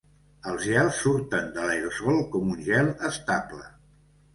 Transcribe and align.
Els 0.51 0.63
gels 0.69 1.01
surten 1.01 1.53
de 1.59 1.67
l'aerosol 1.67 2.21
com 2.35 2.53
un 2.59 2.67
gel 2.73 2.93
estable. 3.15 3.75